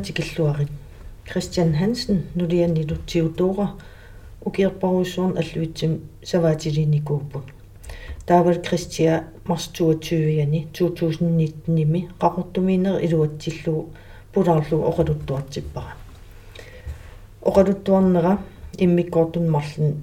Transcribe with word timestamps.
tikilluarit 0.00 0.68
Christian 1.30 1.74
Hansen 1.74 2.24
lutsiutuura 2.90 3.68
ukierparusuun 4.46 5.36
alluitsim 5.38 6.00
savaatiliniikuuput 6.24 7.42
taawal 8.26 8.58
Christia 8.68 9.22
mars 9.48 9.70
22-yani 9.80 10.68
2019-nimi 10.78 12.08
qaqortumiiner 12.18 13.04
iluatsilluu 13.04 13.92
pulaarlu 14.32 14.84
oqaluttuartippara 14.90 15.92
oqaluttuarnera 17.42 18.38
иммиккортун 18.78 19.50
марлин 19.50 19.94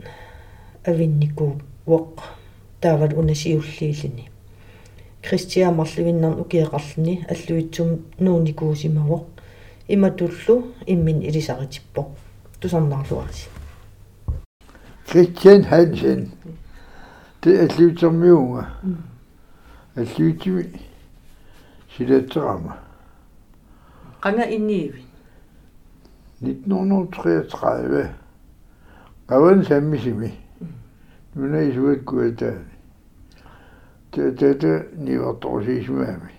авинникуу 0.87 1.53
воқ 1.87 2.21
таавал 2.81 3.17
унасиуллииллини 3.19 4.29
Кристиа 5.21 5.71
марливиннар 5.71 6.37
укиеқарлни 6.43 7.25
аллуитсум 7.33 7.89
нууникуусимавоқ 8.19 9.34
иматуллу 9.87 10.73
иммин 10.87 11.21
илисаритиппоқ 11.21 12.07
тусарнаарлуаси 12.59 13.49
Christian 15.07 15.63
Hansen 15.63 16.31
det 17.43 17.59
er 17.59 17.67
alluutermiunga 17.69 18.63
аллуутими 19.95 20.63
силатсерама 21.97 22.73
qanga 24.21 24.45
inniivi 24.45 25.05
1933 26.41 28.09
qavan 29.29 29.63
sammisimi 29.63 30.31
nuna 31.35 31.61
isuat 31.61 31.99
kuataani 32.05 32.73
tata 34.39 34.73
nivartorsiismaami 34.97 36.33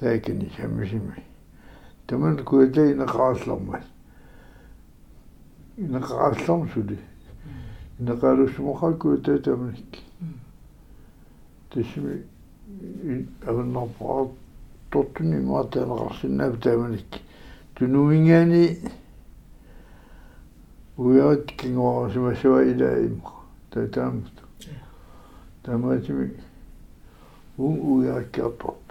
taakini 0.00 0.50
sammisimi 0.56 1.14
taman 1.14 1.27
kuata 2.44 2.82
inaqaarlarmat 2.90 3.84
inaqaarlarm 5.78 6.68
suli 6.74 6.98
inaqaalussumoqa 8.00 8.92
kuata 8.98 9.38
tamanik 9.42 9.92
tasmi 11.70 12.14
agunnarpaa 13.46 14.26
tortuni 14.90 15.40
maataanaqarsinnaap 15.40 16.60
tamanik 16.60 17.20
tunuingaani 17.74 18.64
uyaat 20.98 21.46
kingoarasimasua 21.56 22.62
ilaimqa 22.62 23.32
tataamut 23.70 24.36
tamaatimi 25.62 26.30
un 27.58 27.74
uyaakkiartort 27.92 28.86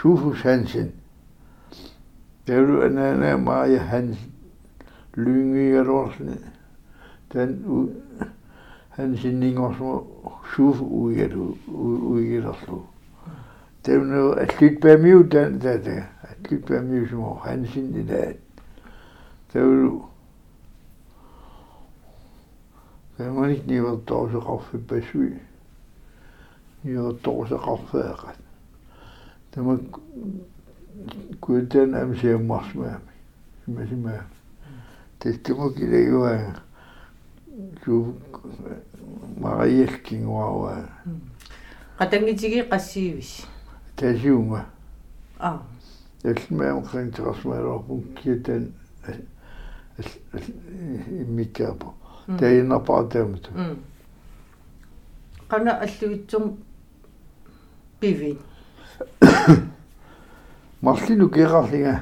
Sufus 0.00 0.42
Hansen 0.44 0.92
Taulu 2.46 2.82
anana 2.82 3.38
Maja 3.38 3.80
Hansen 3.80 4.32
Lyngigalorsen 5.16 6.38
den 7.34 7.64
Hansen 8.90 9.40
Ningersmo 9.40 10.06
Sufu 10.54 10.84
uigalu 10.84 11.58
uigalu 11.68 12.82
Tevno 13.82 14.32
atlitpamiu 14.32 15.22
den 15.30 15.58
tata 15.58 16.08
atlitpamiu 16.30 17.06
smo 17.08 17.34
Hansen 17.44 17.94
i 17.96 18.02
dag 18.02 18.36
Taulu 19.52 19.54
Tämä 19.54 19.62
nyt 19.64 19.82
niin 19.82 20.02
on 20.02 20.04
tosi 20.04 20.10
kaffe 20.10 20.13
pesui. 24.78 25.32
Ja 26.84 27.00
tosi 27.22 27.54
kaffe. 27.64 27.98
Tämä 29.50 29.76
kuitenkin 31.40 31.94
ämsiä 31.94 32.38
masmäämi. 32.38 33.04
Mä 33.66 33.86
simä. 33.86 34.22
Tehti 35.18 35.54
mukin 35.54 35.94
ei 35.94 36.12
ole. 36.12 36.40
Su 37.84 38.20
Marieskin 39.40 40.26
waa. 40.26 40.76
qatangitigi 41.98 42.62
qassiivis 42.62 43.46
Täsiunga. 43.96 44.60
ah 45.38 45.60
Esmä 46.24 46.74
on 46.74 46.82
kan 52.26 52.32
trasmero 52.32 52.32
punkkien 52.32 52.32
immikkaapo. 52.32 52.38
Tein 52.38 52.68
napaa 52.68 53.04
temtu. 53.04 53.50
mm 53.54 53.76
qanga 55.48 55.72
alluitsum 55.84 56.56
pivi 58.00 58.38
Marlinu 60.82 61.28
kerarlinga 61.28 61.94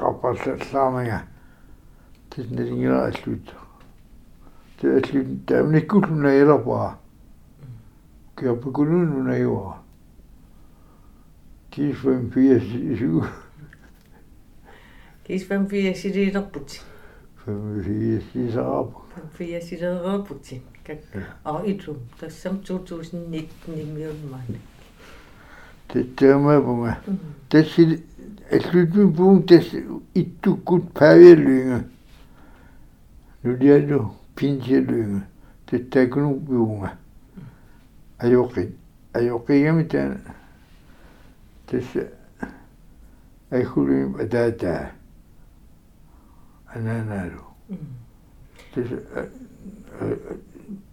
jopa 8.46 8.70
jo. 9.42 9.74
Kiisvoin 11.72 12.30
piesi 12.30 12.98
suu. 12.98 13.24
Kiisvoin 15.24 15.66
piesi 15.66 16.14
di 16.14 16.31
nopputi. 16.31 16.81
Piesi 17.46 18.52
saapu. 18.52 19.02
Piesi 19.38 19.78
nopputi. 19.81 20.62
Og 21.44 21.68
i 21.68 21.78
du, 21.78 21.96
der 22.22 22.30
som 22.30 22.59
2019 22.59 23.74
i 23.74 23.86
Mjølmann. 23.86 24.58
Det 25.94 26.19
der 26.19 26.38
med 26.38 26.62
på 26.62 26.75
mig. 26.75 26.96
Mhm. 27.08 27.19
Det 27.52 27.66
siger, 27.66 27.98
at 28.50 28.62
slutningspunkt, 28.62 29.50
det 29.50 29.74
er 30.16 30.24
du 30.46 30.59
godt 30.66 30.94
pævelynge. 30.94 31.84
Nu 33.44 33.52
er 33.52 33.88
du 33.90 34.08
pinsjelynge. 34.36 35.22
Det 35.72 35.96
er 35.96 36.02
ikke 36.02 36.22
nogen 36.22 36.46
bjørn. 36.46 36.90
Tätä 38.17 38.35
kun 38.35 38.39
puunga. 38.39 38.57
Ajokin. 38.59 38.78
Ajokin 39.13 39.63
ja 39.63 39.73
mitään. 39.73 40.35
Tässä 41.72 42.00
ei 43.51 43.63
hulluin 43.63 44.29
tätä. 44.29 44.91
Ananaru. 46.75 47.41
Tässä 48.75 48.95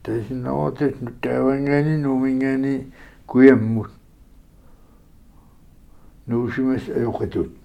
tässä 0.03 0.35
nootet 0.35 1.01
nyt 1.01 1.15
täyvängäni 1.21 1.99
numingäni 1.99 2.93
kujemmut. 3.27 3.91
Nuusimas 6.27 6.83
ajokatut. 6.97 7.57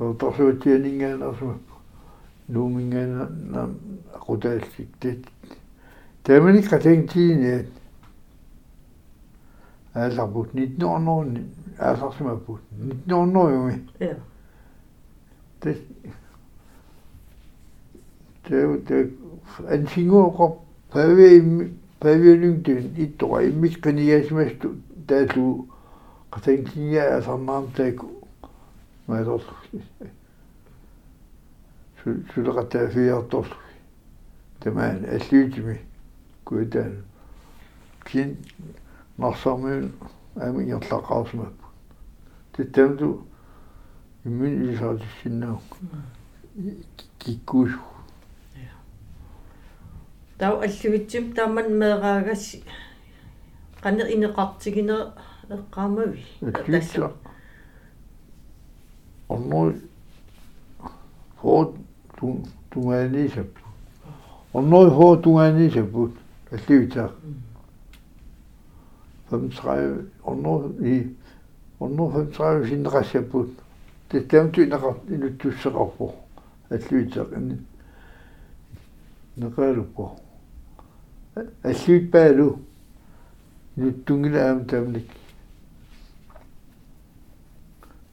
Oltaisuuttieningen 0.00 1.22
asuma. 1.22 1.58
Numingen 2.48 3.18
na 3.50 3.68
kotelsit. 4.18 4.88
Tämä 6.22 6.52
nyt 6.52 6.68
katentiin, 6.68 7.44
että 7.44 7.70
älä 7.70 7.75
puhut 10.32 10.54
nyt 10.54 10.78
no 10.78 10.98
no 10.98 11.24
älä 11.78 11.98
asuma 12.06 12.36
puhut 12.36 12.60
nyt 12.78 13.06
no 13.06 13.26
no 13.26 13.50
jumi. 13.50 13.84
ja 14.00 14.14
Det 15.64 15.78
det 18.50 18.88
det 18.88 19.12
en 19.70 19.88
singo 19.88 20.30
ko 20.30 20.64
päivä 20.92 21.66
päivä 22.00 22.24
lyngtyn 22.24 22.92
itto 22.96 23.38
ei 23.38 23.52
нарсармиун 39.18 39.92
аамингерлаақарусмаппут 40.36 41.72
титтамту 42.56 43.26
иммин 44.24 44.62
илисаатиссиннаақ 44.62 45.62
киккуусу 47.18 47.80
тау 50.38 50.60
аллуитсим 50.60 51.32
тааман 51.32 51.72
меэраагас 51.78 52.56
қане 53.82 54.04
инеқартигине 54.14 54.98
эққаамави 55.48 56.24
тасса 56.66 57.12
онной 59.28 59.80
хоо 61.40 61.74
тун 62.18 62.44
тунгаанисап 62.70 63.48
онной 64.52 64.90
хоо 64.90 65.16
тунгаанисаппут 65.16 66.12
аллуитаа 66.50 67.12
35 69.30 70.10
under 70.24 70.86
i 70.86 71.06
under 71.80 72.10
35 72.10 72.68
generation 72.68 73.56
det 74.12 74.30
dæmte 74.30 74.66
når 74.66 75.02
nu 75.08 75.28
du 75.42 75.50
så 75.50 75.70
op 75.70 76.14
at 76.70 76.90
lytte 76.90 77.24
kan 77.32 77.66
når 79.36 79.48
gør 79.48 79.82
på 79.96 80.20
at 81.62 81.88
lytte 81.88 82.08
bag 82.10 82.36
du 82.38 82.58
nu 83.76 83.92
tungle 84.06 84.42
am 84.42 84.68
tæmlik 84.68 85.10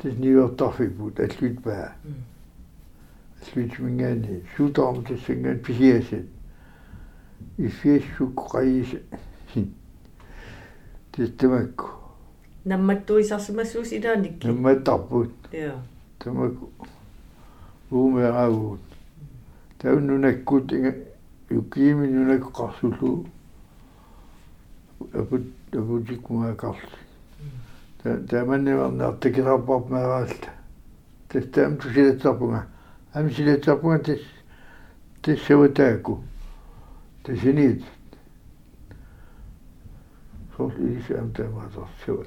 det 0.04 0.20
nye 0.20 0.42
toffe 0.58 0.90
på 0.90 1.12
at 1.18 1.42
lytte 1.42 1.62
bag 1.62 1.88
at 3.42 3.56
lytte 3.56 3.82
min 3.84 3.98
gerne 3.98 4.42
shoot 4.56 4.78
om 4.78 5.06
det 5.06 5.20
synge 5.20 5.58
pjæse 5.58 6.24
i 7.58 7.70
fisk 7.70 8.18
sukreise 8.18 9.00
sin 9.48 9.76
қаис 11.14 11.28
син 11.28 11.28
тистэмакку 11.28 11.88
намматтуисарсимассуус 12.66 13.92
илааникки 13.92 14.48
намматтарпут 14.48 15.32
я 15.52 15.76
тамакку 16.20 16.72
уумеравут 17.92 18.80
тауннунаккут 19.80 20.72
инга 20.74 20.96
юкиими 21.50 22.08
нунакку 22.08 22.52
қарсулу 22.52 23.28
апут 25.14 25.44
апутиккугаакарли 25.72 26.90
та 28.04 28.18
тааманниварнаартакисарпарп 28.18 29.90
мераалта 29.90 30.50
тастаам 31.30 31.78
тусилатсарпунга 31.78 32.66
ам 33.14 33.30
силатсарпунга 33.30 34.00
тис 34.00 34.22
тиссаватаакку 35.22 36.24
тисинит 40.72 41.06
сол 41.06 41.16
исаам 41.16 41.32
таамаасарсуа 41.32 42.26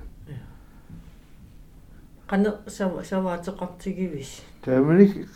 qane 2.29 2.51
sava 2.67 3.03
savaatеқартигивис 3.03 4.43
тааманик 4.63 5.29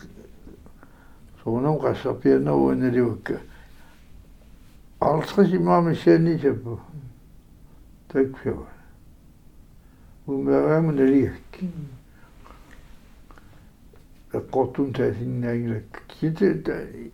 суунам 1.43 1.79
qassarpiannaruunaливакка 1.79 3.39
арлсрис 4.99 5.53
имаамиссаанисаппу 5.53 6.79
такфиа 8.09 8.55
умерааму 10.27 10.91
налиак 10.91 11.33
эққортун 14.33 14.93
таасиннаагилак 14.93 16.03
ките 16.07 16.61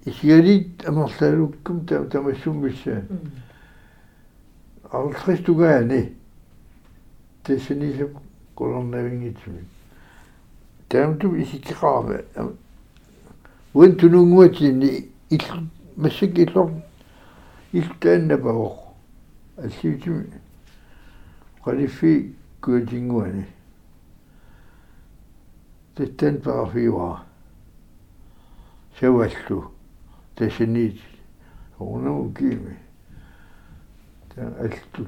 исиалит 0.05 0.87
амерлаалуккум 0.87 1.85
тамассуммиссаа 1.85 3.03
арлсрис 4.91 5.43
тугаани 5.43 6.15
тэсинисап 7.43 8.11
колорнавингитсуми 8.55 9.65
таамту 10.89 11.35
исиккаава 11.35 12.23
уэн 13.73 13.95
тунунгуатини 13.97 15.09
ил 15.29 15.69
массак 15.97 16.37
иллор 16.37 16.71
илтааннапаво 17.73 18.79
алсиутими 19.57 20.31
қалиффи 21.63 22.35
куатингуани 22.61 23.45
тэттэн 25.95 26.41
парафиуа 26.41 27.23
севаллу 28.99 29.71
тэсинит 30.35 30.99
унау 31.77 32.31
кими 32.33 32.77
та 32.77 32.86
алтул 34.37 35.07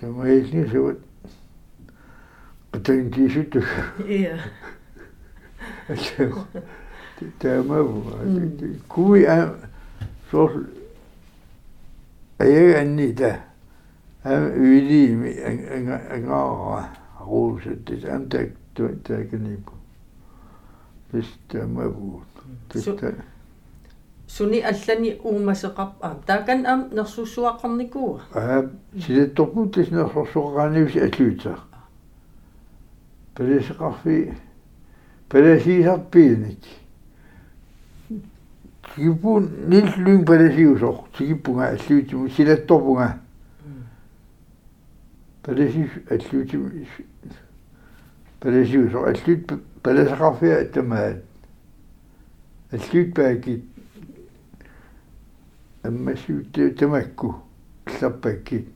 тамаилни 0.00 0.68
севат 0.70 0.98
qataintiisuttu 2.72 3.62
ia 4.08 4.38
таамаву 7.38 8.04
куи 8.88 9.24
а 9.24 9.54
сор 10.30 10.66
ая 12.38 12.80
анни 12.80 13.12
та. 13.12 13.40
Ам 14.24 14.44
уилими 14.56 15.30
ангаара 16.14 16.88
руусат 17.20 17.84
тис 17.84 18.04
ам 18.04 18.28
так 18.28 18.50
такнипу 19.04 19.72
тис 21.12 21.26
таамаву 21.48 22.22
тис 22.72 22.84
та 22.84 23.12
суни 24.26 24.60
аллани 24.60 25.20
уумасеқар 25.22 25.88
аа 26.00 26.16
таакан 26.26 26.66
ам 26.66 26.88
нерсуссуаққарникуа 26.92 28.20
аа 28.34 28.70
силетторпут 28.98 29.74
тис 29.74 29.88
нерсорсуқаанивси 29.90 30.98
аллуитаа 30.98 31.58
пересеқарфи 33.34 34.34
пересисарпииник 35.28 36.58
тигипун 38.94 39.50
ниллуин 39.68 40.24
пересиусоқ 40.24 41.04
тигиппунга 41.18 41.68
аллуутиму 41.68 42.28
силатторпунга 42.28 43.18
пересис 45.44 45.90
аллуутиму 46.10 46.70
пересиусоқ 48.40 49.04
аллуут 49.04 49.52
пересеқарфиа 49.82 50.60
аттамаат 50.62 51.24
аллуут 52.72 53.14
паакит 53.14 53.64
аммасуут 55.84 56.52
тамакку 56.78 57.42
иллаппаккит 57.86 58.68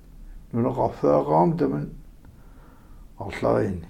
нунеқарфеақарам 0.53 1.57
таман 1.59 1.91
орлаrini 3.19 3.87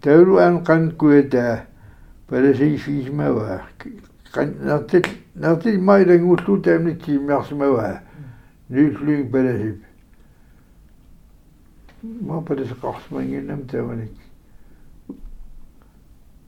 тауруан 0.00 0.64
канкуэта 0.64 1.66
паласи 2.28 2.76
фисмава 2.76 3.62
кан 4.32 4.54
нартил 4.60 5.02
нартил 5.34 5.82
майрангуллу 5.82 6.62
таамни 6.62 6.94
тиммарсмава 6.94 8.02
нюслуин 8.68 9.30
паласип 9.30 9.82
ма 12.02 12.42
паласи 12.42 12.74
қарсмангиннам 12.74 13.66
тааманик 13.66 14.12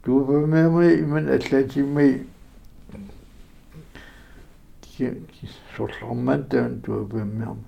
туупамаамай 0.04 1.00
иман 1.00 1.28
аллаатиммай 1.28 2.26
ки 4.96 5.48
сорларман 5.76 6.44
таан 6.48 6.80
туупаммиарма 6.80 7.64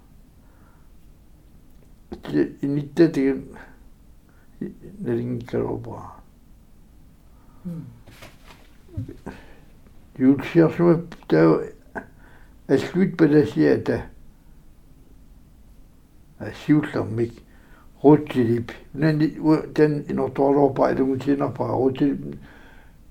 иниттатиген 2.62 3.44
нерингикалорпаа 4.60 6.12
юлсиарсума 10.18 11.02
таа 11.28 11.62
аллуит 12.68 13.16
паласиата 13.16 14.02
асиуллармик 16.38 17.32
рутилип 18.02 18.72
нани 18.94 19.28
тан 19.74 20.04
иноторлорпаа 20.08 20.92
илугутинарпаа 20.92 21.72
рутилип 21.76 22.38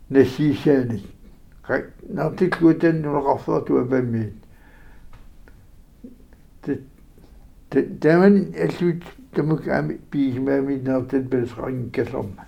нассиисааник 0.10 1.14
нартиклуутан 1.67 3.01
нулеқарфуартуа 3.01 3.86
паммиит 3.86 4.34
таман 8.01 8.53
аллуит 8.55 9.03
тамук 9.34 9.67
ами 9.67 10.00
пиисмаами 10.12 10.79
наартат 10.79 11.29
пелсqaringkassorma 11.29 12.45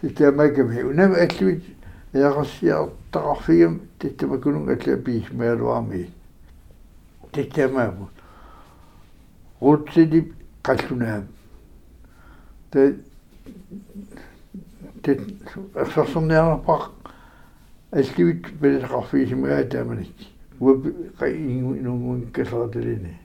титамаками 0.00 0.82
унам 0.82 1.14
аллуит 1.14 1.64
яақассиартақарфигам 2.12 3.80
титтамакунун 3.98 4.68
алла 4.68 4.96
пиисмаалуарми 4.96 6.10
титтамааму 7.32 8.10
рутсилип 9.60 10.34
қаллунаам 10.62 11.28
тэ 12.72 12.96
тэ 15.02 15.20
ерсорсорниарпақ 15.74 16.90
аллуит 17.92 18.46
пелсqarfiisimagaa 18.60 19.64
тааманик 19.68 20.16
уа 20.60 20.72
қай 21.18 21.32
ингунгун 21.36 22.32
касараталини 22.32 23.18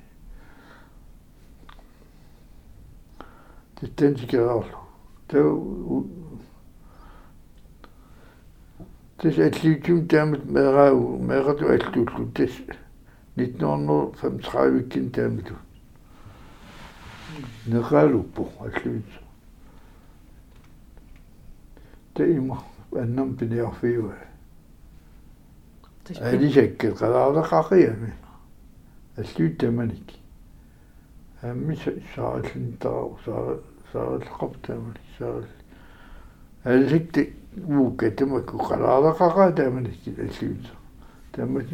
тэнтикераарлу 3.95 4.79
таа 5.29 5.55
тэс 9.19 9.39
атлиутум 9.39 10.07
таамат 10.07 10.43
мерау 10.45 11.17
мерату 11.17 11.71
аллууллу 11.71 12.27
тэс 12.36 12.51
1935-иккин 13.38 15.12
таамату 15.12 15.55
нералуппу 17.65 18.50
аллуут 18.59 19.05
таима 22.13 22.63
аннам 22.91 23.38
пиниарфиуа 23.38 24.26
алисакке 26.16 26.92
қалаалеқақиами 26.92 28.14
аллуут 29.18 29.58
таманик 29.58 30.14
амми 31.42 31.76
сааллинтаа 32.16 33.10
саа 33.26 33.60
сааллеқап 33.92 34.58
таманик 34.66 35.02
саал 35.18 35.44
алисикти 36.64 37.34
ууке 37.68 38.12
тамакку 38.12 38.58
қалаалеқақаа 38.58 39.52
таманик 39.54 40.00
аллуут 40.08 40.72
тамат 41.32 41.66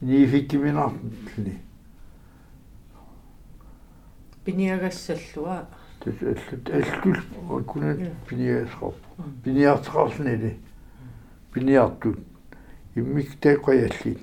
нификкиминартни 0.00 1.62
пиниагассаллуа 4.44 5.66
тэс 6.00 6.14
аллут 6.22 6.70
аллул 6.70 7.64
куна 7.64 7.96
пиниасқоп 8.28 8.94
пиниартеқарлнили 9.44 10.58
пиниартут 11.52 12.18
иммик 12.94 13.40
тааққаялли 13.40 14.18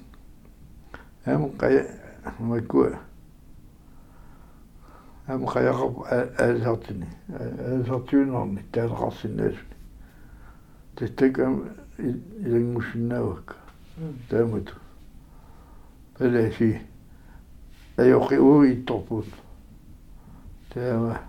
ам 1.26 1.52
қая 1.58 1.88
макку 2.40 2.86
ам 5.28 5.44
қаяқап 5.46 6.08
аасартини 6.10 7.08
аасартуинарни 7.30 8.64
таалеқарсинаасуни 8.72 9.76
тэстакам 10.96 11.70
илангуссиннаавак 11.98 13.58
таамату 14.30 14.74
пелеси 16.18 16.82
аёқи 17.98 18.38
уитторпут 18.38 19.26
таама 20.74 21.20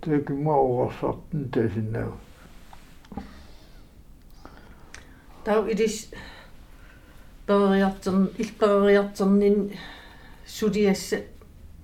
тэк 0.00 0.30
маорсартэн 0.30 1.50
тасиннаа 1.50 2.12
тау 5.44 5.66
илис 5.66 6.10
периартерн 7.46 8.30
илпериартернин 8.38 9.72
сулиасса 10.46 11.18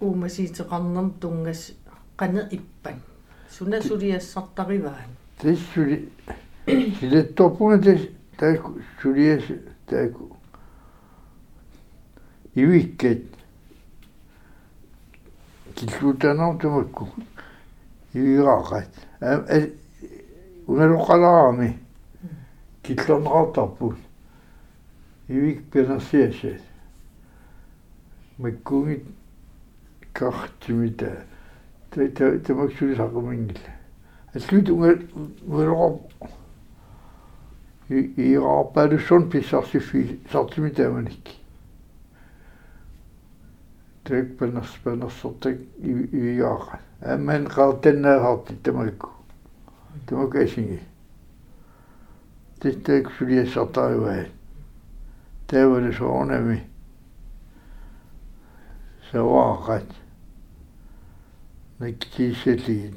уумасиитеқарнерм 0.01 1.11
тунгас 1.21 1.73
қане 2.17 2.49
иппан. 2.51 3.03
Суна 3.51 3.83
сулиассартариваан 3.83 5.11
тэссули 5.41 6.09
силетторпунга 6.67 7.79
тэс 7.83 8.09
таку 8.37 8.79
сулиас 9.03 9.43
таку 9.87 10.38
ивиккет 12.63 13.23
киллутанаар 15.75 16.59
тумакку 16.59 17.09
ивираақат 18.13 18.91
а 19.21 19.69
унгалоқалаами 20.67 21.79
киллернеқартарпут 22.83 23.97
ивик 25.29 25.71
пенерсиасат 25.71 26.63
маккунгит 28.39 29.05
картимита 30.13 31.25
та 31.91 32.09
та 32.09 32.39
тамаксули 32.41 32.95
сақумингила 32.97 33.73
аллут 34.35 34.69
унга 34.69 34.99
уероо 35.47 36.01
иирааппалуссон 37.89 39.31
писсарсиффи 39.31 40.21
сартимитааманик 40.33 41.38
тэк 44.09 44.39
пенерс 44.39 44.73
пенерсортак 44.85 45.57
ивиааqa 45.85 46.81
амман 47.13 47.45
qaartannaaqarti 47.55 48.55
тамакку 48.65 49.11
тамакасинги 50.07 50.81
титтак 52.61 53.13
сулиассартариваа 53.19 54.25
таавалу 55.47 55.93
соонами 55.93 56.59
саваақат 59.13 59.89
наккиисали 61.79 62.95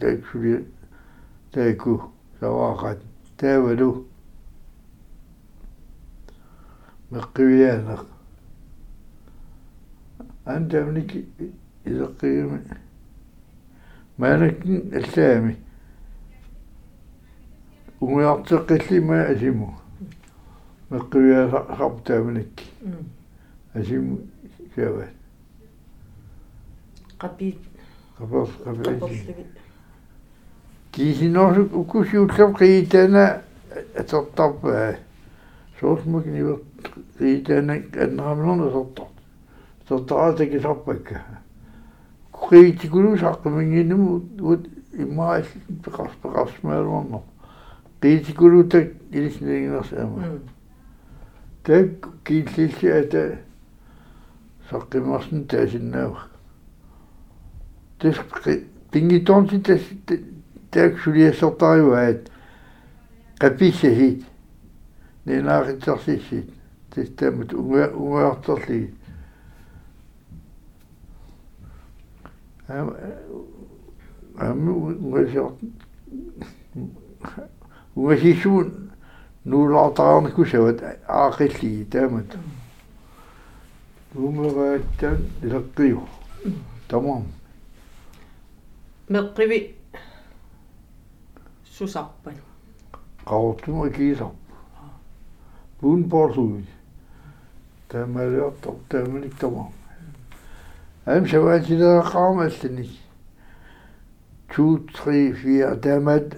тааксули 0.00 0.64
тааку 1.52 2.12
саваақат 2.38 3.00
таавалу 3.36 4.06
меққивиаанеқ 7.10 8.11
антамник 10.44 11.10
илеққиими 11.84 12.60
маанаккин 14.18 14.92
аллаами 14.94 15.56
унгиартеққиллима 18.00 19.22
асиму 19.32 19.74
меққивиаасартааманикки 20.90 22.66
асиму 23.74 24.18
сават 24.74 25.14
qapit 27.18 27.58
qapers 28.18 28.50
qapi 28.64 28.82
qaperligi 28.82 29.46
кисинорсук 30.92 31.74
укусиуллам 31.76 32.54
қиитана 32.54 33.42
атерторпаа 33.94 34.96
соосмук 35.78 36.26
нивер 36.26 36.58
қиитана 37.18 37.78
аннерамнерна 37.94 38.70
сортор 39.88 39.98
сортораата 39.98 40.46
кисарпакка 40.46 41.22
қиитикулу 42.32 43.16
саққумингиннуму 43.16 44.22
ут 44.40 44.68
иммаа 44.92 45.42
пеқарс 45.84 46.12
пеқарсмаалуарнер 46.22 47.20
қиитикулутак 48.00 48.92
илиснигинерс 49.10 49.92
ама 49.92 50.38
так 51.62 52.08
кииллилли 52.24 52.88
ата 52.88 53.38
саққимарсин 54.70 55.46
таасиннаавах 55.46 56.30
тэс 57.98 58.16
пингитонси 58.90 59.60
тэс 59.60 59.82
так 60.70 60.98
сулиассортариваат 61.00 62.30
qapissasит 63.38 64.24
нинааритсарсиссит 65.24 66.50
тестамут 66.94 67.52
унга 67.52 67.90
унгаартерлигит 67.94 68.94
ам 72.72 72.88
ам 74.38 74.68
унгасиор 74.68 75.52
унгасисуун 77.96 78.68
нуулаартаарникусават 79.44 80.78
аақиллиги 81.06 81.84
таамат 81.92 82.30
умерааттан 84.14 85.18
илэққиу 85.42 86.00
тамам. 86.88 87.24
Meqqivi 89.08 89.58
susarpan 91.64 92.36
qaortuma 93.26 93.90
kiisar 93.90 94.32
puun 95.80 96.08
porsuit 96.10 96.66
taamaliortor 97.88 98.76
taamanik 98.88 99.34
tamam 99.38 99.72
Hemsowatje 101.02 102.02
gaan 102.02 102.36
we 102.36 102.42
het 102.42 102.70
niet. 102.70 103.00
2, 104.46 104.84
3, 104.84 105.34
4, 105.34 106.02
met 106.02 106.36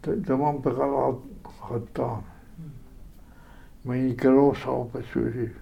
de 0.00 0.36
man 0.36 0.60
begon 0.60 1.20
gedaan. 1.60 2.24
Maar 3.82 3.96
ik 3.96 4.20
geloof 4.20 4.66
op 4.66 4.92
het 4.92 5.04
sushi. 5.04 5.52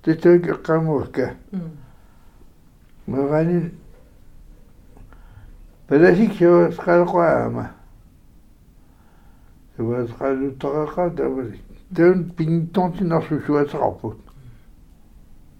Dit 0.00 0.24
heb 0.24 0.44
ik 0.44 0.58
geen 0.62 0.84
morgen. 0.84 1.36
Mm. 1.48 1.60
Maar 3.04 3.28
wanneer. 3.28 3.70
بلاش 5.92 6.18
يكشف 6.18 6.76
تقال 6.76 7.06
قوامة 7.06 7.70
تبغى 9.78 10.06
تقال 10.06 10.52
ik. 10.52 10.64
قادة 10.96 11.52
دون 11.90 12.22
بين 12.38 12.72
تونتي 12.72 13.04
نصو 13.04 13.40
شوية 13.46 13.66
تغبط 13.66 14.16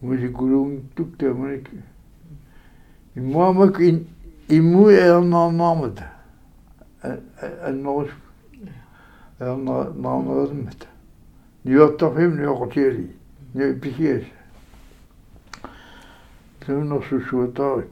мусикулунгтук 0.00 1.16
таманик 1.18 1.70
иммаамак 3.14 3.80
ин 3.80 4.06
имму 4.48 4.88
эрнаарнаармат 4.90 6.02
аннерус 7.62 8.10
эрнаарнаармат 9.38 10.86
ниоттарфим 11.64 12.36
ниоқутиали 12.36 13.16
не 13.54 13.72
пихиас 13.72 14.24
тунерсусуатари 16.60 17.88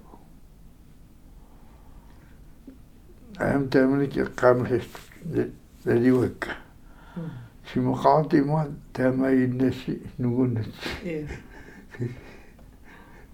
аам 3.39 3.69
таманик 3.69 4.17
эққамлис 4.17 4.85
налиуакка 5.85 6.51
симоқаатима 7.73 8.69
таамаиннасси 8.93 10.03
нугуннат 10.19 10.67
е 11.05 11.27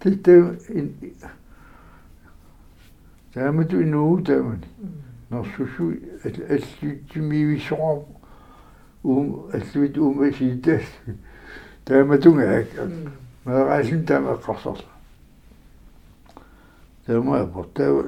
титэ 0.00 0.34
таамату 3.34 3.82
инуу 3.82 4.22
таамани 4.22 4.66
норсусу 5.30 5.94
аллиттимивисоқар 6.24 8.04
ум 9.02 9.50
аллуит 9.52 9.98
умасиитас 9.98 10.82
тааматунгаак 11.84 12.68
маагаасин 13.44 14.04
таамаққарсарла 14.04 14.84
таамаа 17.06 17.46
портаа 17.46 18.04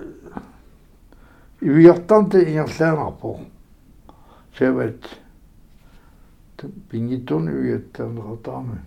ивиартарта 1.61 2.43
ингерлаанарпо 2.43 3.41
сават 4.59 5.01
пингитторни 6.91 7.51
уиаттаанератаама 7.51 8.79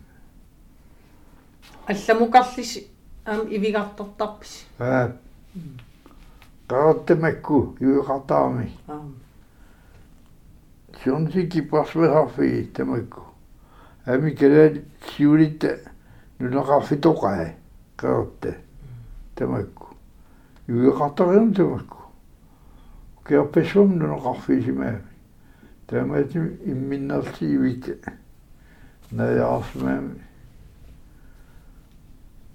алламукарлис 1.87 2.83
аам 3.25 3.47
ивигартортарпис 3.49 4.65
аа 4.79 5.11
qaartamакку 6.67 7.75
юиqartaarmi 7.79 8.71
аам 8.87 9.15
сионсики 11.03 11.61
пасвехарфи 11.61 12.71
тамакку 12.73 13.21
ами 14.05 14.31
калаат 14.31 14.83
сиулитта 15.07 15.79
нунеқарфитоқаа 16.39 17.53
qaarta 17.97 18.55
тамакку 19.35 19.95
юиqartarium 20.67 21.53
тамакку 21.53 21.99
кеарпесум 23.27 23.97
нунеқарфисимаами 23.99 25.03
таамаати 25.87 26.37
имминнерсиивит 26.65 28.03
наяарсмаами 29.11 30.24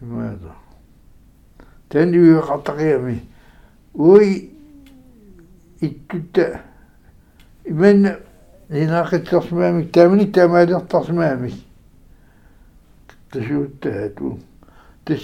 nuneqarfitoqaagami 0.00 0.02
имаата 0.02 0.54
tan 1.88 2.12
юиqartaqiami 2.12 3.20
уи 3.94 4.50
иттутта 5.80 6.60
имэн 7.64 8.16
нинақитсерсмаами 8.70 9.84
таамани 9.92 10.26
таамаалертарсмаами 10.26 11.52
тасуuttaату 13.30 14.38
тас 15.04 15.20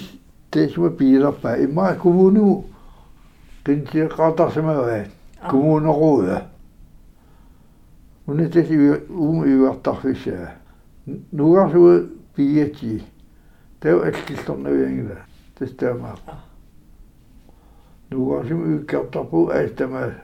тасма 0.51 0.89
пиилерпа 0.89 1.57
имма 1.57 1.95
коммуну 1.95 2.65
кинтиэққартарсимаваа 3.65 5.05
коммунерууда 5.49 6.47
унэтас 8.27 8.69
уум 9.09 9.45
иуартарфисаа 9.45 10.55
нугарсуа 11.31 12.05
пиати 12.35 13.03
тау 13.85 14.01
аллиллорнавиангила 14.01 15.17
тас 15.59 15.69
таамаа 15.77 16.17
нугарсум 18.09 18.77
уккартарпу 18.77 19.49
аастамаа 19.49 20.15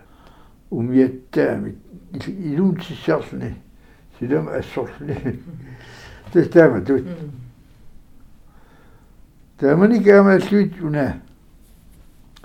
умиаттаами 0.71 1.78
илуутиссарсни 2.12 3.54
силам 4.17 4.47
ассорсни 4.50 5.39
тестама 6.34 6.82
тут 6.82 7.06
тамани 9.60 10.04
каамааллуит 10.04 10.82
уна 10.82 11.21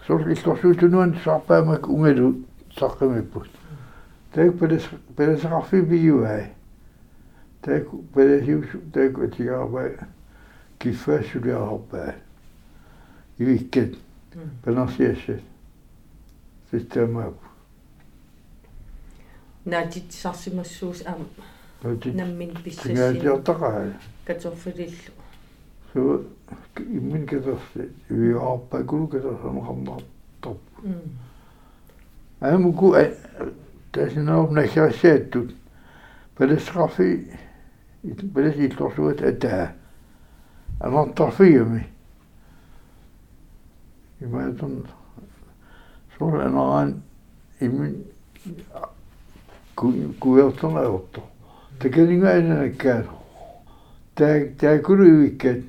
сорлиллорсуутунуан 0.07 1.16
сарпаамак 1.24 1.88
унгалу 1.88 2.44
саққимиппут 2.79 3.48
таак 4.35 4.59
пелес 4.59 4.83
пелесақарфи 5.16 5.81
биюай 5.81 6.52
таак 7.62 7.87
пелесиус 8.14 8.66
таак 8.92 9.18
атигарпа 9.18 10.09
киффаассулиарпаа 10.87 12.14
юиккат 13.38 13.92
пенарсиассат 14.64 15.42
системаап 16.70 17.35
наатитсарсимассуус 19.64 21.03
аама 21.07 21.27
наммин 21.83 22.55
писсассин 22.62 22.94
тингаатиартақаа 22.94 23.94
каторфилиллу 24.27 25.12
су 25.92 26.25
иммин 26.79 27.27
кетерси 27.27 27.90
виарпа 28.09 28.85
кулу 28.85 29.09
кетерсамақарнартарп 29.09 30.61
аамуку 32.40 32.94
тасинаарп 40.80 41.16
нахассааттут 41.16 41.16
палесқарфи 41.16 41.46
палес 41.46 41.80
иллорсуат 41.80 41.80
атаа 41.80 41.80
анартарфиами 41.80 41.86
имаатун 44.20 44.86
сор 46.18 46.40
анаран 46.40 47.02
иммин 47.60 48.04
куертэрнаавто 50.20 51.22
такалингаанаккаат 51.80 53.06
таа 54.14 54.46
таакулуиккат 54.60 55.64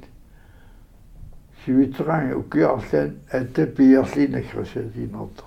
сивитераан 1.65 2.33
укиарлаан 2.33 3.19
атта 3.31 3.65
пиарлинакрасаатинерто 3.65 5.43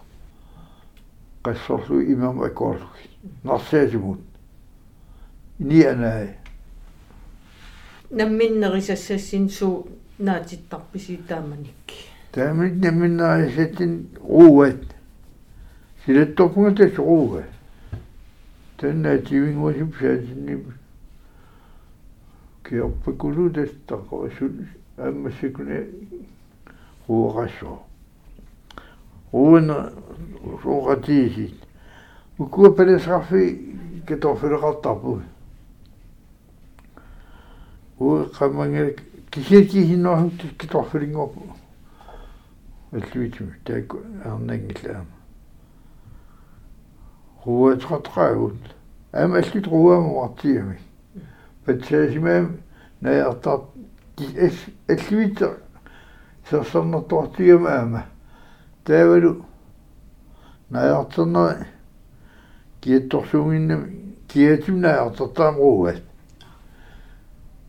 qassорлу 1.42 2.00
имам 2.02 2.42
акорлуги 2.42 3.08
нарсаасимут 3.42 4.20
нианаа 5.58 6.39
намминнерисассассин 8.10 9.48
суу 9.48 9.88
наатиттарписи 10.18 11.20
тааманик 11.28 11.94
таамит 12.32 12.74
намминнаасаттин 12.82 14.08
рууат 14.20 14.82
силатторпунгатас 16.04 16.96
рууга 16.96 17.44
танна 18.78 19.18
тивингуасип 19.18 19.94
саатиннип 20.00 20.66
киорпакулутас 22.64 23.70
таққорсут 23.86 24.66
аммассакуне 24.96 25.86
рууқассоо 27.08 27.78
руuna 29.32 29.92
рууқатиисит 30.64 31.54
укуа 32.38 32.70
палесрафи 32.72 33.76
уу 38.00 38.24
қамангер 38.32 38.96
кисерки 39.30 39.84
хиннорхут 39.84 40.56
кеторфилингорпу 40.58 41.42
аллуитими 42.92 43.54
таак 43.64 43.94
арнангилаама 44.24 45.06
руатратраагут 47.44 48.56
аама 49.12 49.38
аллут 49.38 49.66
руаама 49.66 50.24
артиами 50.24 50.80
патсаасимаам 51.66 52.56
наяртар 53.02 53.60
ис 54.16 54.56
аллуит 54.88 55.42
сэрсэрнэртуартигама 56.48 57.68
аама 57.68 58.04
таавалу 58.84 59.44
наяртернери 60.70 61.66
киатторсуугиннам 62.80 63.90
киатимнаартартаам 64.26 65.56
руат 65.56 66.02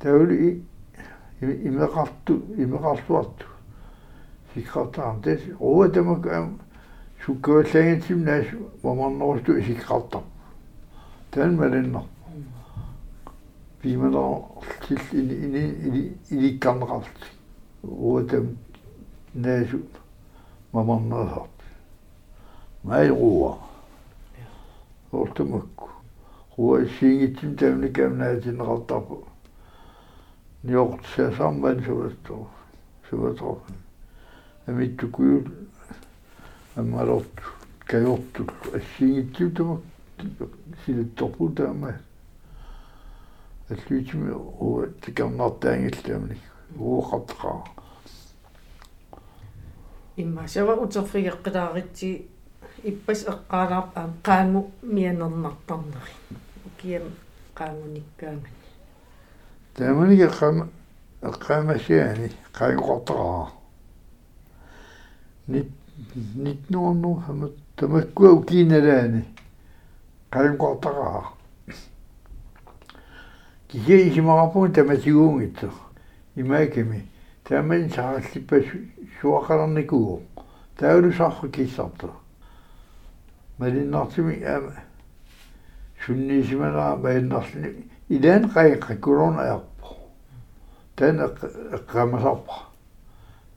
таавалу 0.02 0.36
имеқарту 1.42 2.34
имеқартуарту 2.58 3.46
сиккартаам 4.54 5.22
тэс 5.22 5.42
руатамак 5.60 6.26
суккааллагатим 7.26 8.24
наас 8.24 8.46
мамарнерусту 8.84 9.60
исиккартар 9.60 10.22
таан 11.32 11.56
малиннар 11.56 12.04
пималаа 13.82 14.44
сил 14.88 15.00
ини 15.12 15.66
ини 15.86 16.18
иликкарнеқарт 16.30 17.20
руатам 17.84 18.58
наасу 19.34 19.82
мамарнерсар 20.72 21.48
майруа 22.84 23.58
ортумакку 25.12 25.90
руа 26.58 26.86
сингитсим 27.00 27.56
таамникаамнаатинеқартарпу 27.56 29.31
ниортсаасарман 30.64 31.84
суваттоо 31.84 32.48
суватоо 33.10 33.62
амиттукуул 34.68 35.46
аммалорт 36.76 37.36
кайорту 37.86 38.48
ассигитсутама 38.74 39.82
силитторпу 40.86 41.50
таама 41.50 41.96
аллуитими 43.70 44.32
уу 44.32 44.86
тикарнартаангиллаамник 45.02 46.42
уоқартаа 46.78 47.66
имма 50.18 50.48
сава 50.48 50.76
утерфигеққилааритси 50.84 52.26
иппас 52.84 53.26
эққаалаар 53.26 53.88
аам 53.96 54.14
qaangu 54.24 54.62
мианернартарнери 54.84 56.14
киам 56.78 57.06
qaangunikkaangani 57.58 58.61
тааманига 59.76 60.28
қама 60.28 60.68
эққамасиани 61.22 62.32
qaanguqartaraa 62.54 63.52
нит 65.48 65.70
нитнуорну 66.36 67.16
хамат 67.26 67.54
тамаккуа 67.78 68.32
укииналаани 68.32 69.24
qaanguqartaraa 70.32 71.24
кие 73.70 74.10
исимарапун 74.10 74.74
тамасигуунгитсо 74.74 75.72
имааками 76.36 77.08
тааман 77.46 77.90
сааллиппас 77.90 78.66
суақаларникуо 79.22 80.20
таулу 80.78 81.14
сарфа 81.14 81.48
киссарта 81.48 82.10
малиннартими 83.58 84.44
ама 84.44 84.74
суннисиманаа 86.06 86.98
маиннарлни 86.98 87.91
илаан 88.12 88.44
қайқа 88.52 89.00
кулорнаерпо 89.00 89.88
тан 90.96 91.16
эққамасарпа 91.78 92.56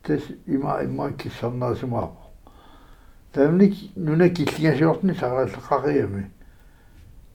тас 0.02 0.22
има 0.46 0.82
има 0.82 1.12
киссарнаасимаапо 1.12 2.22
таамник 3.32 3.74
нуна 3.96 4.28
киллигасиортни 4.28 5.12
сарааллеқариами 5.12 6.30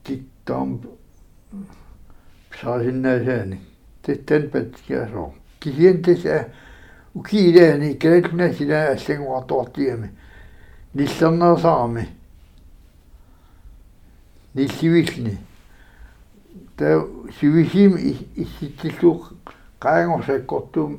титтаам 0.04 0.80
саасиннаасаани 2.60 3.60
таттан 4.02 4.50
патсиасоо 4.50 5.34
кисиан 5.60 6.02
таса 6.02 6.46
укиилаани 7.14 7.98
калатна 7.98 8.54
сила 8.54 8.96
аллагуартуартиами 8.96 10.10
ниллернерсаарами 10.94 12.08
нилливиллни 14.54 15.38
таа 16.80 17.06
сивисим 17.38 17.92
исситсиллуq 18.42 19.22
qaangorsaakkortuum 19.84 20.92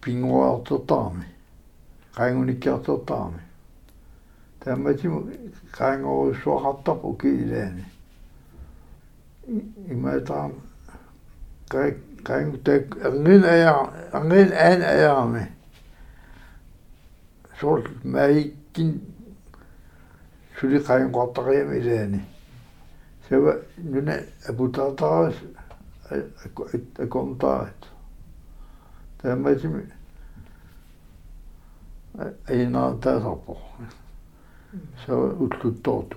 пингуартертаарми 0.00 1.26
qaangunikkiartertaarmi 2.16 3.42
тааматиму 4.60 5.18
qaangorussuaqartarpu 5.78 7.08
киилаани 7.22 7.84
имаатаам 9.94 10.52
кай 11.68 11.96
qaangu 12.24 12.58
таак 12.64 12.96
ангин 13.04 13.44
ая 13.44 13.72
ангин 14.12 14.52
аан 14.52 14.82
аяами. 14.82 15.44
Сул 17.58 17.82
маиккин 18.04 19.00
сули 20.58 20.78
se 23.28 23.36
ne 24.02 24.26
putaa 24.56 24.90
taas 24.90 25.34
että 26.74 27.06
kom 27.08 27.38
taet. 27.38 27.86
Tämmöisiä 29.22 29.70
ei 32.48 32.62
enää 32.62 32.94
tasapaa. 33.00 33.82
Se 35.06 35.12
on 35.12 35.36
utlut 35.40 35.82
tootu. 35.82 36.16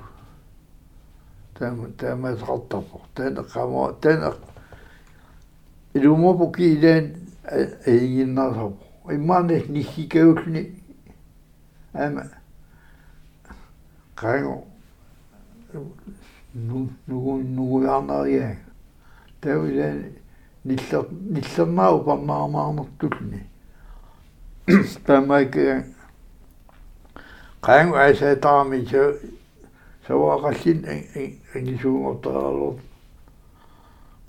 Tämä 1.97 2.35
sattapa. 2.35 3.07
Tänä 3.15 3.43
kama, 3.43 3.93
tänä. 4.01 4.33
Ik 5.95 6.03
pukiiden 6.37 7.21
ei 7.85 8.21
enää 8.21 8.49
tasapaa. 8.49 8.85
Ei 9.09 9.17
en 9.17 9.63
nihikeykseni. 9.69 10.83
Ämä. 11.95 12.25
Kaingo. 14.15 14.67
Nu 16.55 16.87
nu 17.07 17.37
nuguarnaria 17.55 18.55
tauila 19.41 19.87
niller 20.65 21.05
nillernaau 21.33 21.99
parnaarmaarnertulni 22.05 23.39
tamaike 25.05 25.65
qaangu 27.65 27.95
asaataami 27.95 28.79
sa 28.91 29.01
sawaqallin 30.07 30.79
angisuungortaralort 31.55 32.79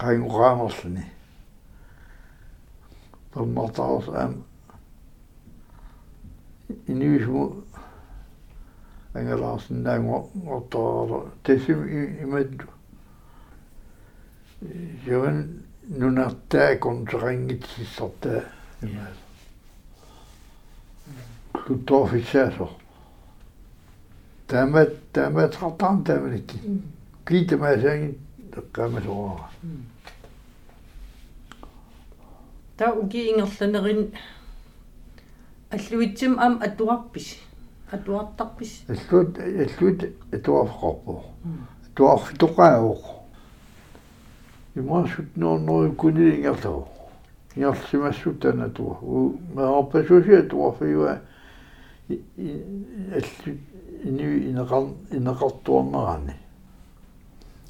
qaangu 0.00 0.28
qaanerluni 0.38 1.04
parnartaras 3.32 4.06
am 4.22 4.32
inivismu 6.88 7.42
ангалаарсин 9.18 9.82
наангортораала 9.82 11.30
тассим 11.42 11.80
имат 12.24 12.50
юан 15.06 15.38
нунартаа 15.88 16.76
контерангитсиссартаа 16.76 18.44
имаас 18.82 19.18
туттоофиссаасо 21.66 22.68
тамат 24.48 24.92
тамат 25.12 25.54
хатан 25.54 26.04
таманикки 26.04 26.58
китамаасаангин 27.26 28.14
эққамасораа 28.52 29.48
та 32.76 32.92
уги 32.92 33.30
ингерланерин 33.30 34.12
аллуитсим 35.70 36.38
ам 36.38 36.60
атуарпис 36.62 37.45
атуартарпис 37.90 38.84
аллут 38.88 39.38
аллут 39.38 40.04
атуарфеқарпу 40.32 41.22
атуарфитоқаавоқ 41.86 43.02
имаасут 44.74 45.36
норнори 45.36 45.92
кунилингерлау 45.92 46.88
ингерлсимассут 47.54 48.40
танатуа 48.40 48.98
у 49.00 49.38
меарпасуси 49.54 50.32
атуарфиуа 50.32 51.20
аллут 52.08 53.58
ини 54.04 54.24
инеқар 54.50 54.82
инеқартуарнерани 55.10 56.34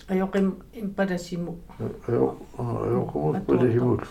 аёқим 0.09 0.55
импаласиму 0.73 1.59
аёқ 1.79 2.35
аёқумут 2.59 3.45
паласимуллу. 3.45 4.07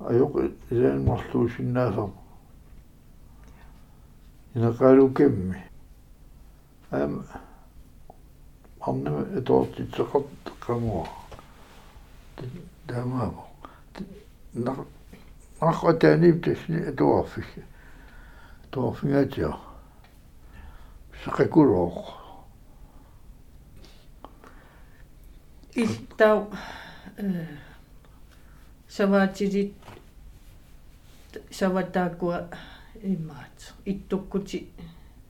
Аёқ 0.00 0.52
илаан 0.70 1.04
марлуусиннаасарпу 1.04 2.17
инеқалукемми 4.58 5.62
ам 6.90 7.24
амна 8.80 9.22
этоортитсеқарт 9.38 10.50
қамуа 10.60 11.06
дамааву 12.88 13.44
на 14.54 14.74
аққатаанип 15.60 16.42
тасни 16.44 16.92
туарфик 16.96 17.46
туарфингатио 18.70 19.54
сақакулоо 21.24 22.06
иллтау 25.74 26.50
э 27.16 27.46
саваатилит 28.88 29.74
саватаакуа 31.50 32.48
имаат 33.02 33.74
иттуккути 33.84 34.68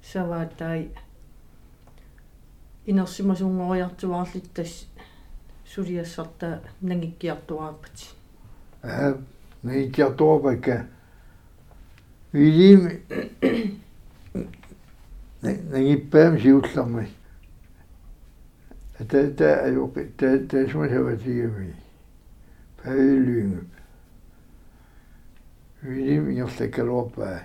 саваатай 0.02 0.90
инерсимасунгориартуаарлиттас 2.86 4.86
сулиассартаа 5.66 6.60
нагиккиартуааппати 6.80 8.06
аа 8.82 9.14
нагиккиартуапакка 9.62 10.86
вилим 12.32 13.02
нагиппаам 15.42 16.38
сиулларми 16.38 17.08
ата 19.00 19.36
та 19.36 19.64
аюпи 19.64 20.04
та 20.16 20.48
та 20.48 20.70
сумасаватигами 20.70 21.74
паилуинг 22.82 23.64
вилим 25.82 26.30
ингерлаккалуарпаа 26.30 27.42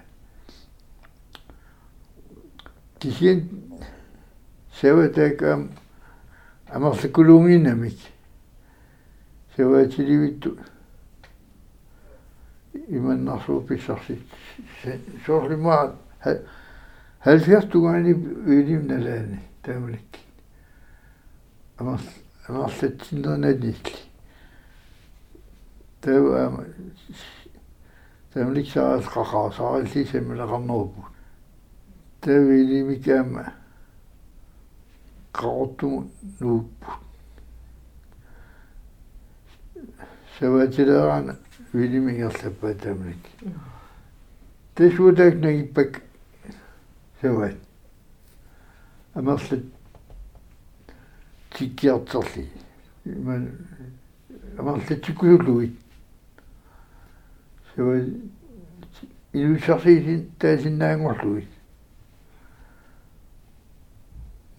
кисин 3.04 3.50
севатакам 4.80 5.72
амерлаккулуунгинамик 6.68 7.98
севатиливитту 9.58 10.58
иманнарсуу 12.88 13.62
писсарсит 13.62 14.22
соорлимаа 15.26 15.96
70 17.26 17.72
тугаани 17.72 18.14
вилим 18.14 18.88
налаани 18.88 19.40
таамалик 19.64 20.12
амал 21.78 22.00
амерлатсиннернанилли 22.48 23.76
таа 26.02 26.66
таамалик 28.34 28.72
саас 28.72 29.06
қақаа 29.06 29.52
саарилли 29.58 30.06
саммилақарнеруппут 30.06 31.13
таа 32.24 32.40
вилимикаама 32.40 33.54
qaortumu 35.34 36.10
nuuppu 36.40 36.92
саватилерана 40.40 41.38
вилимингерлаппа 41.74 42.74
тамник 42.76 43.24
тэсуутаак 44.76 45.36
нагиппак 45.36 46.02
сават. 47.22 47.56
Амерлат 49.14 49.64
тиккиартерли 51.52 52.50
иман 53.06 53.52
амерлатиккулулуит 54.58 55.76
сават 57.76 58.06
илусарсиисин 59.34 60.32
таасиннаангорлуит 60.40 61.48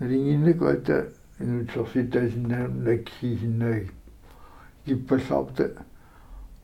налингиннаку 0.00 0.66
ата 0.66 1.08
инутсерситаасиннаам 1.40 2.84
лаккисиннаagi 2.86 3.90
киппаллаарта 4.86 5.84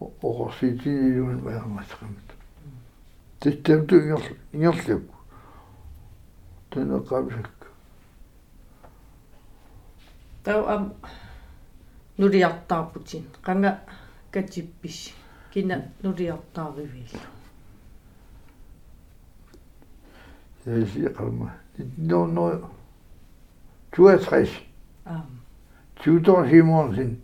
оорсиитин 0.00 1.12
илуун 1.12 1.40
маярмасеқамат 1.44 2.28
титтамту 3.40 3.96
ингер 3.96 4.36
ингерлапу 4.52 5.14
танеқамсак 6.70 7.50
тау 10.44 10.66
ам 10.66 10.94
нулиартаарпутин 12.18 13.24
қанга 13.42 13.80
катиппис 14.30 15.12
кина 15.52 15.92
нулиартааривииллу 16.02 17.20
яси 20.66 21.08
қалма 21.16 21.52
но 21.96 22.26
но 22.26 22.70
62. 23.92 24.48
аам 25.06 25.22
20 26.04 26.48
Simonsen 26.48 27.18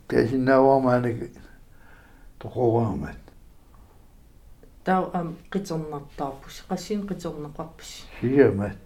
тэсиннааваамаанак 0.09 1.17
тоқораамат 2.39 3.17
тау 4.85 5.11
ам 5.15 5.37
қитернартаарпус 5.51 6.65
қассин 6.69 7.07
қитернеқарпус 7.09 8.05
сиамат 8.21 8.77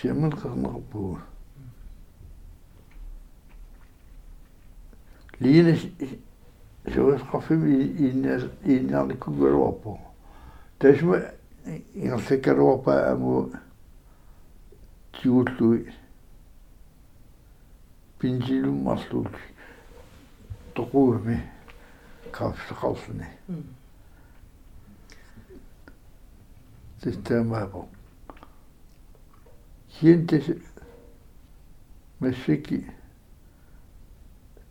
сиаман 0.00 0.32
қарнерпуу 0.32 1.18
лиина 5.40 5.76
суусқарфим 6.86 7.66
ииннаас 7.66 8.42
ииннаарликкугалуарпу 8.64 10.09
тасма 10.80 11.18
ингерлаккалуарпа 11.94 13.12
аму 13.12 13.52
тиуллуи 15.12 15.92
пинсилуммарлуул 18.18 19.28
тоқуами 20.74 21.36
кафсеқарлни 22.32 23.28
системаапо 27.02 27.86
хинтес 29.98 30.46
массики 32.20 32.86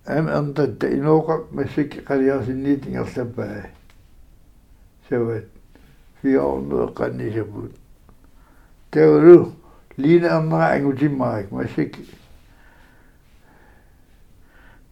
ам 0.05 0.27
андат 0.27 0.83
инооqa 0.83 1.45
массики 1.51 1.99
қалиарсинниит 2.01 2.87
ингерлаппаа 2.87 3.69
сават 5.07 5.58
фиорнеэққаннисапут 6.21 7.75
тавлу 8.91 9.53
лина 9.97 10.38
аммара 10.38 10.75
ангутиммарик 10.75 11.51
массики 11.51 12.05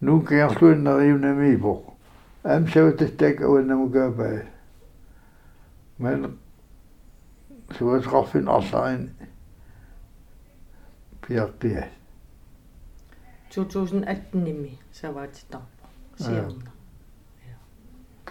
nu 0.00 0.22
киарлуиннериунамиипо 0.22 1.94
ам 2.44 2.68
саватастаак 2.68 3.40
ауаннамукаапаа 3.40 4.46
ман 5.98 6.38
суасқарфин 7.76 8.48
арлаин 8.48 9.10
пиартиас 11.22 11.90
2018 13.50 14.34
ними 14.34 14.78
саваатитарпа 14.92 15.88
сиарна 16.18 16.70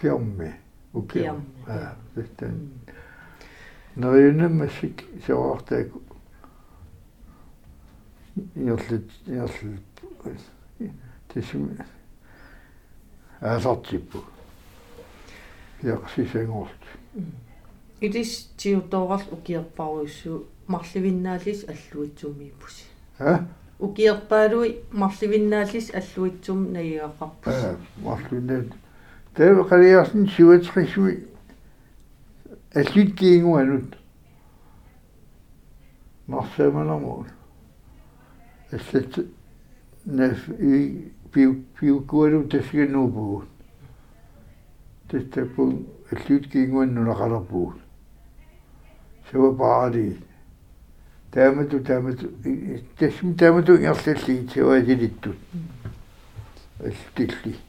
киамми 0.00 0.54
укиам 0.98 1.36
Kiammi, 1.36 1.64
аа 1.66 1.78
joo. 1.78 2.08
тестэн 2.14 2.54
нериунаммассик 3.96 5.04
саваартаак 5.26 5.88
иерлит 8.54 9.10
иерлит 9.26 9.88
тисим 11.32 11.76
аасартиппу 13.40 14.18
яқсисангорт 15.82 16.82
илис 18.00 18.50
тиутоорал 18.56 19.22
укиерпаруиссуу 19.30 20.46
марливиннаалис 20.66 21.66
аллуитсумииппуси 21.68 22.84
а? 23.18 23.46
Укиерпаалуи 23.78 24.82
марливиннаалис 24.92 25.92
аллуитсум 25.94 26.72
нагиақарпус 26.72 27.54
а 27.54 27.76
марлунат 29.38 29.68
тэвэ 29.68 29.68
қалиарсин 29.68 30.28
сиватрисуи 30.28 31.28
аллиткиингуанут 32.74 33.96
марсаманамуун 36.26 37.26
ассат 38.72 39.26
наф 40.04 40.48
и 40.58 41.12
пиу 41.32 41.64
пиу 41.78 42.00
куалу 42.00 42.48
тасгинуупугут 42.48 43.48
тестапун 45.08 45.86
аллиткиингуаннулақалерпугут 46.10 47.78
сава 49.30 49.54
паади 49.54 50.18
таамату 51.30 51.80
таамату 51.84 52.28
тассим 52.98 53.34
таамату 53.36 53.76
ингерлалли 53.76 54.48
саваатилиттут 54.52 55.36
аллтилли 56.80 57.67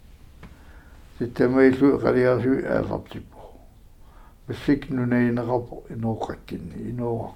ситтамаилу 1.19 1.99
қалиарсуи 1.99 2.63
аалартиппу 2.63 3.39
пассик 4.47 4.89
нунаинеқарпо 4.89 5.83
инооққаккинни 5.91 6.89
иноо 6.91 7.35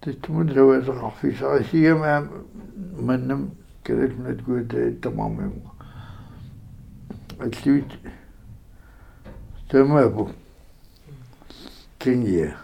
титтумун 0.00 0.54
саваасеқарфисарисигама 0.54 2.28
маннам 3.00 3.50
калакнат 3.82 4.42
куата 4.44 4.88
иттамаармима 4.90 5.74
аллуит 7.40 7.90
тамаапу 9.68 10.30
кинья 11.98 12.56